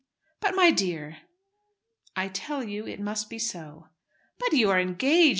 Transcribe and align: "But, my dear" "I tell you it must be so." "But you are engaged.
"But, 0.39 0.55
my 0.55 0.71
dear" 0.71 1.17
"I 2.15 2.27
tell 2.29 2.63
you 2.63 2.87
it 2.87 2.99
must 2.99 3.29
be 3.29 3.37
so." 3.37 3.89
"But 4.39 4.53
you 4.53 4.71
are 4.71 4.79
engaged. 4.79 5.29